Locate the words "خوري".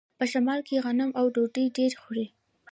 2.01-2.25